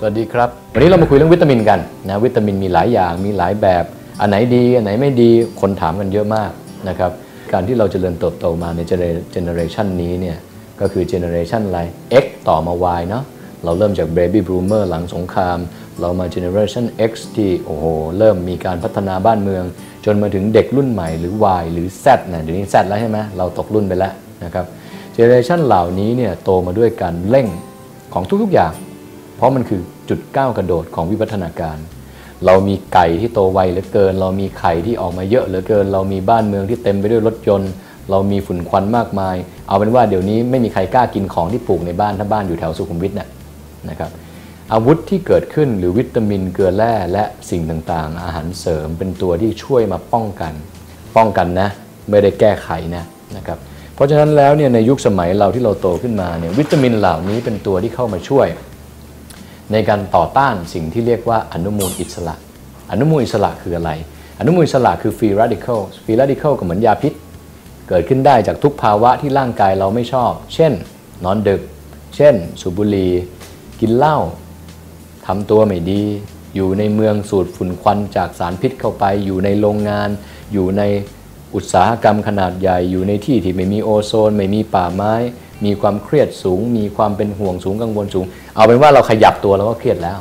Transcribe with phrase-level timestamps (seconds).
[0.00, 3.84] สวัสดีครับ วันนี้เรามาคุยเรื่องวิตามินกันนะวิตามินมีหลายอย่างมีหลายแบบ
[4.20, 6.50] อันไหนดี อันไหนไม่ดีคนถามกันเยอะมาก
[6.88, 7.10] นะครับ
[7.52, 10.36] การที่เราเจริญเติบโตมาใน generation นี้เนี่ย
[10.80, 11.80] ก็คือ generation อะไร
[12.22, 13.24] X ต่อมา Y เนาะ
[13.64, 15.58] เราเริ่มจาก Baby Boomer หลังสงคราม
[16.00, 17.84] เรามา Generation X ที่โอ้โห
[18.18, 19.64] เริ่มมีการพัฒนาบ้านเมือง
[20.04, 24.12] จนมาถึงเด็กรุ่นใหม่หรือ Y หรือ Z นะเดี๋ยวนี้ Z แล้วใช่ไหมเราตกรุ่นไปแล้ว
[24.44, 24.66] นะครับ
[25.12, 27.46] เจเนอเรชันเหล่านี้เนี่ยโตมาด้วยการเร่ง
[28.14, 28.74] ของทุกๆอย่าง
[29.38, 31.78] เพราะมันคือจุดก้าวกระโดดของวิวัฒนาการ
[32.46, 37.70] เรามีไก่ที่โตไวเหลือเกิน เรามีไข่ที่ออกมาเยอะเหลือเกิน เรามีบ้านเมืองที่เต็มไปด้วยรถยนต์
[38.10, 39.36] เรามีฝุ่นควันมากมาย
[39.68, 43.28] เอาเป็นว่าเดี๋ยวนี้ไม่มีใครกล้ากินของที่ปลูกในบ้านถ้าบ้านอยู่แถวสุขุมวิทน่ะ
[43.88, 44.10] นะครับ
[44.72, 50.52] อาวุธที่เกิดขึ้นหรือวิตามินเกลือแร่และสิ่งต่างๆ อาหารเสริมเป็นตัวที่ช่วยมาป้องกัน
[51.16, 51.68] ป้องกันนะ
[52.10, 53.04] ไม่ได้แก้ไขนะ
[53.36, 53.58] นะครับ
[53.94, 58.46] เพราะฉะนั้นแล้วเนี่ยในยุคสมัยเราที่เราโตขึ้นมาเนี่ยวิตามินเหล่านี้เป็นตัวที่เข้ามาช่วย
[59.72, 62.34] ในการต่อต้านสิ่งที่เรียกว่าอนุมูลอิสระ
[62.90, 63.90] อนุมูลอิสระคืออะไร
[64.38, 67.12] อนุมูลอิสระคือ free radical free radical ก็เหมือนยาพิษ
[67.88, 70.72] เกิดขึ้นได้จากทุกภาวะที่ร่างกายเราไม่ชอบ เช่น
[71.24, 71.62] นอนดึก
[72.16, 73.12] เช่น สูบบุหรี่
[73.80, 74.18] กินเหล้า
[75.26, 76.02] ทำตัวไม่ดี
[76.54, 80.08] อยู่ในเมืองสูดฝุ่นควันจากสารพิษเข้าไป อยู่ในโรงงาน
[80.52, 80.82] อยู่ใน
[81.54, 85.14] อุตสาหกรรมขนาดใหญ่ อยู่ในที่ที่ไม่มีโอโซน ไม่มีป่าไม้
[85.64, 88.24] มีความเครียดสูง มีความเป็นห่วงสูงกังวลสูง
[88.56, 90.18] เอาเป็นว่าเราขยับตัวเราก็เครียดแล้ว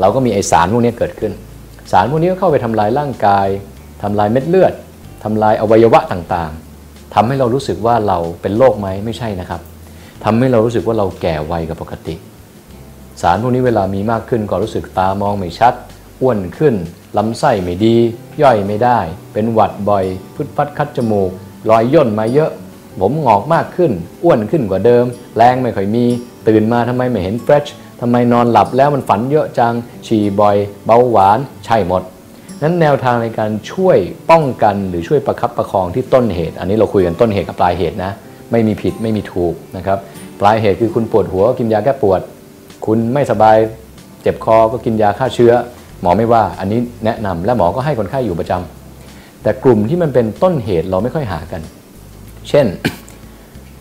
[0.00, 1.32] เราก็มีไอสารพวกนี้เกิดขึ้น
[1.92, 3.46] สารพวกนี้ก็เข้าไปทำลายร่างกาย
[4.02, 4.72] ทำลายเม็ดเลือด
[5.24, 9.60] ทำลายอวัยวะต่างๆทำให้เรารู้สึกว่าเราเป็นโรคไหมไม่ใช่นะครับ
[10.24, 12.14] ทำให้เรารู้สึกว่าเราแก่วัยกับปกติ
[13.22, 15.74] สารพวกนี้เวลามีมากขึ้นก็รู้สึกตามองไม่ชัด
[16.22, 16.74] อ้วนขึ้น
[17.16, 17.96] ลำไส้ไม่ดี
[18.42, 18.98] ย่อยไม่ได้
[19.32, 21.30] เป็นหวัดบ่อย พุดพัดคัดจมูก
[21.70, 22.50] รอยย่นมาเยอะ
[23.00, 23.92] ผมงอกมากขึ้น
[24.24, 25.04] อ้วนขึ้นกว่าเดิม
[25.36, 26.04] แรงไม่ค่อยมี
[26.48, 27.66] ตื่นมาทำไมไม่เห็นเฟรช
[28.00, 29.74] ทำไมนอนหลับแล้วมันฝันเยอะจัง
[30.06, 32.02] ฉี่บ่อย เบาหวาน ใช่หมด
[32.62, 33.98] นั้นแนวทางในการช่วย
[34.30, 38.12] ป้องกันหรือช่วยประคับประคองที่ต้นเหตุ อันนี้เราคุยกันต้นเหตุกับปลายเหตุนะ
[38.50, 39.98] ไม่มีผิดไม่มีถูกนะครับ
[40.40, 42.20] ปลายเหตุคือคุณปวดหัวก็กินยาแก้ปวด
[42.86, 43.56] คุณไม่สบาย
[44.22, 45.52] เจ็บคอก็กินยาฆ่าเชื้อ
[46.00, 51.60] หมอไม่ว่า อันนี้แนะนำและหมอก็ให้คนไข้อยู่ประจำแต่กลุ่มที่มันเป็นต้นเหตุเราไม่ค่อยหากัน
[52.48, 52.66] เช่น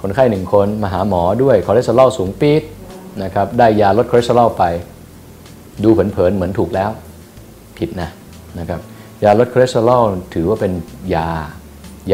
[0.00, 2.62] คนไข้หนึ่งคนมาหาหมอด้วยคอเลสเตอรอลสูงปี๊ด
[3.22, 4.64] นะครับได้ยาลดคอเลสเตอรอลไป
[5.84, 6.90] ดูเผินๆเหมือนถูกแล้ว
[7.78, 8.08] ผิดนะ
[8.58, 8.80] นะครับ
[9.24, 10.04] ยาลดคอเลสเตอรอล
[10.34, 10.72] ถือว่าเป็น
[11.14, 11.28] ยา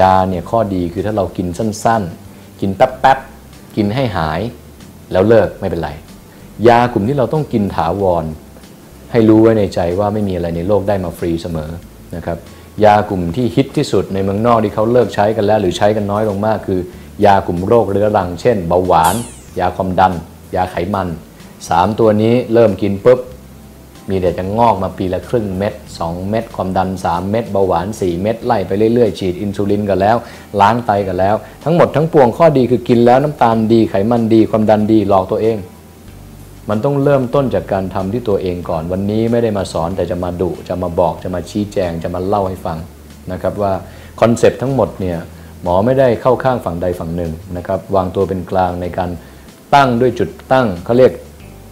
[0.01, 4.41] ยาเนี่ยข้อดีคือถ้าเรากินสั้นๆ กินแป๊บๆ กินให้หาย
[5.13, 5.91] แล้วเลิกไม่เป็นไร
[6.69, 8.25] ยากลุ่มที่เราต้องกินถาวร
[9.13, 11.71] ให้รู้ไว้ในใจว่าไม่มีอะไรในโลกได้มาฟรีเสมอ
[12.17, 12.39] นะครับ
[12.85, 16.81] ยากลุ่มที่ฮิตที่สุดในเมืองนอกที่เขาเลิกใช้กันแล้ว หรือใช้กันน้อยลงมาก คือ
[17.27, 19.15] ยากลุ่มโรคเรื้อรัง เช่น เบาหวาน
[19.59, 20.13] ยาความดัน
[20.55, 21.09] ยาไขมัน
[21.55, 23.21] 3 ตัวนี้เริ่มกินปุ๊บ
[24.09, 30.17] มีแต่จะงอกมาปีละครึ่งเม็ด2 เม็ดความดัน 3 เม็ดเบาหวาน 4 เม็ดไล่ไปเรื่อยๆ ฉีดอินซูลินกันแล้ว
[30.61, 35.57] ล้างไตกันแล้ว ทั้งหมดทั้งปวงข้อดีคือกินแล้วน้ำตาลดีไขมันดีความดันดีหลอกตัวเอง
[36.71, 42.79] มันต้องเริ่มต้นจากการทำที่ตัวเองก่อน วันนี้ไม่ได้มาสอนแต่จะมาดุจะมาบอกจะมาชี้แจงจะมาเล่าให้ฟัง
[43.33, 43.73] นะครับว่า
[44.21, 45.19] concept ทั้งหมดเนี่ย
[45.63, 49.11] หมอไม่ได้เข้าข้างฝั่งใดฝั่งหนึ่งนะครับวางตัวเป็นกลางในการ
[49.75, 51.13] ตั้งด้วยจุดตั้งเขาเรียก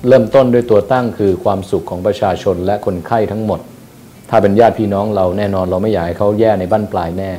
[0.09, 3.61] เริ่มต้นด้วยตัวตั้งคือความสุขของประชาชนและคนไข้ทั้งหมด
[4.31, 7.31] ถ้าเป็นญาติพี่น้องเราแน่นอนเราไม่อยากให้เขาแย่ในบั้นปลายแน่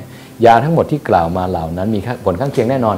[0.45, 2.97] ยาทั้งหมดที่กล่าวมาเหล่านั้นมีผลข้างเคียงแน่นอน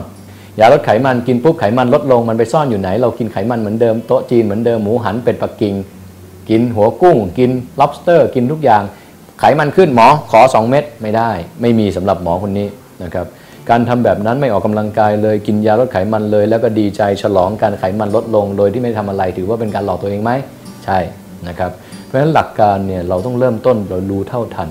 [0.61, 5.75] ยาลดไขมันกินปุ๊บไขมันลดลงมันไปซ่อนอยู่ไหน เรากินไขมันเหมือนเดิมโต๊ะจีนเหมือนเดิมหมูหันเป็ดปักกิ่ง
[6.49, 8.83] กินหัวกุ้ง กิน lobster กินทุกอย่าง
[9.39, 11.29] ไขมันขึ้นหมอขอ 2 เม็ดไม่ได้
[11.61, 12.67] ไม่มีสำหรับหมอคนนี้
[13.03, 13.25] นะครับ
[13.69, 20.31] การทำแบบนั้นไม่ออกกำลังกายเลยกินยาลดไขมันเลย แล้วก็ดีใจฉลองการไขมันลดลง โดยที่ไม่ทำอะไรถือว่าเป็นการหลอกตัวเองไหม
[20.85, 20.99] ใช่
[21.47, 21.72] นะครับ
[22.05, 24.69] เพราะฉะนั้นหลักการเนี่ยเราต้องเริ่มต้นเรารู้เท่าทัน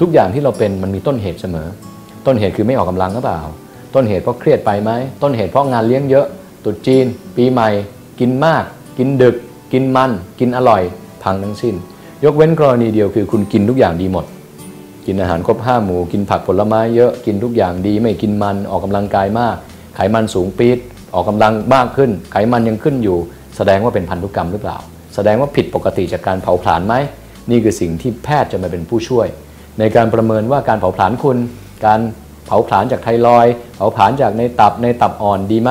[0.00, 1.68] ทุกอย่างที่เราเป็นมันมีต้นเหตุเสมอ
[2.26, 3.40] ต้นเหตุคือไม่ออกกำลังหรือเปล่า
[3.94, 4.90] ต้นเหตุเพราะเครียดไปไหม
[5.22, 6.26] ต้นเหตุเพราะงานเลี้ยงเยอะ
[6.64, 7.06] ตรุษจีน
[7.36, 7.68] ปีใหม่
[8.20, 8.64] กินมาก
[8.98, 9.36] กินดึก
[9.72, 10.82] กินมัน กินอร่อย
[11.22, 11.74] พังทั้งสิ้น
[12.24, 14.24] ยกเว้นกรณีเดียวคือคุณกินทุกอย่างดีหมด
[15.06, 19.56] กินอาหารครบห้าหมู่ กินผักผลไม้เยอะ กินทุกอย่างดี ไม่กินมัน ออกกำลังกายมาก
[19.96, 20.78] ไขมันสูงปี๊ด
[21.14, 23.18] ออกกำลังมากขึ้น ไขมันยังขึ้นอยู่
[23.56, 24.78] แสดงว่าเป็นพันธุกรรมหรือเปล่า
[25.14, 26.94] แสดงว่าผิดปกติจากการเผาผลาญไหม
[27.50, 29.26] นี่คือสิ่งที่แพทย์จะมาเป็นผู้ช่วย
[29.78, 31.38] ในการประเมินว่าการเผาผลาญคุณ
[31.86, 32.00] การ
[32.50, 35.70] ผาผลาญจากไทรอยเผาผลาญจากในตับในตับอ่อนดีไหม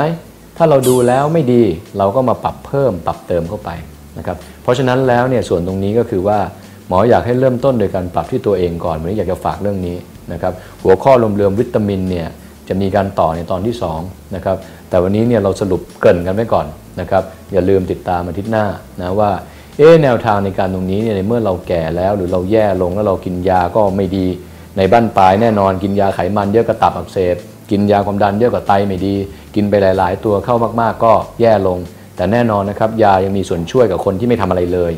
[0.58, 1.64] ถ้าเราดูแล้วไม่ดี
[1.98, 3.70] เราก็มาปรับเพิ่มปรับเติมเข้าไป
[4.18, 6.40] นะครับเพราะฉะนั้นแล้วเนี่ยส่วนตรงนี้ก็คือว่า
[6.88, 9.98] หมออยากให้เริ่มต้นโดยการปรับที่ตัวเองก่อนวันนี้อยากจะฝากเรื่องนี้
[10.34, 10.54] นะครับ
[10.84, 12.28] หัวข้อรวมเรืมวิตามินเนี่ย
[12.68, 14.58] จะมีการต่อในตอนที่2นะครับ
[14.90, 16.68] แต่วันนี้เนี่ยเราสรุปเกินกันไว้ก่อน
[17.00, 17.24] นะครับ
[17.54, 18.66] อย่าลืมติดตามอาทิตย์หน้า
[19.02, 19.32] นะว่า
[19.78, 24.28] เอ๊แนวทางในการตรงนี้เนี่ยในเมื่อเราแก่แล้วหรือเราแย่ลงแล้วเรากินยาก็ไม่ดี
[24.78, 27.36] ในบ้านปลายแน่นอนกินยาไขมันเยอะกระตับอักเสบ
[27.72, 29.16] กินยาความดันเยอะกว่าไตไม่ดี
[29.56, 31.78] กินไปหลาย ๆ ตัวเข้ามาก ๆ ก็แย่ลง
[32.16, 34.94] แต่แน่นอนนะครับยายังมีส่วนช่วยกับคนที่ไม่ทำอะไรเลย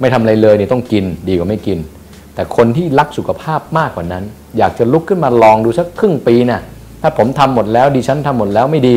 [0.00, 1.78] ไม่ทำอะไรเลยนี่ต้องกินดีกว่าไม่กิน
[2.34, 4.24] แต่คนที่รักสุขภาพมากกว่านั้น
[4.58, 6.60] อยากจะลุกขึ้นมาลองดูสักครึ่งปีนะ
[7.02, 8.96] ถ้าผมทำหมดแล้วดิฉันทำหมดแล้วไม่ดี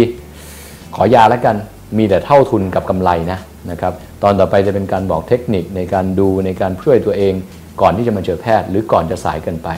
[0.96, 1.56] ขอยาแล้วกัน
[1.98, 3.40] มีแต่เท่าทุนกับกำไรนะ
[3.72, 3.94] นะครับ
[4.24, 7.34] ตอนต่อไปจะเป็นการบอกเทคนิคในการดูในการช่วยตัวเอง
[7.82, 9.70] ก่อนที่จะมาเจอแพทย์ หรือก่อนจะสายเกินไป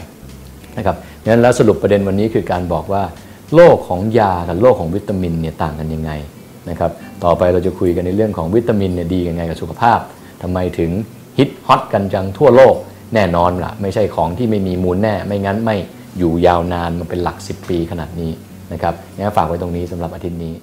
[0.77, 0.95] นะครับ
[1.27, 3.03] งั้นแล้วสรุปประเด็นวันนี้คือการบอกว่า
[3.55, 6.11] โลกของยากับโลกของวิตามินเนี่ยต่างกันยังไง
[6.69, 6.91] นะครับ
[7.23, 9.99] ต่อไปเราจะคุยกันในเรื่องของวิตามินเนี่ยดียังไงกับสุขภาพ
[10.41, 10.91] ทำไมถึง
[11.37, 12.75] ฮิตฮอตกันจังทั่วโลก
[13.13, 15.75] แน่นอนละไม่ใช่ของที่ไม่มีมูลแน่ ไม่งั้นไม่
[16.17, 18.31] อยู่ยาวนานมาเป็นหลัก 10 ปีขนาดนี้
[18.73, 20.53] นะครับงั้นฝากไว้ตรงนี้สำหรับอาทิตย์นี้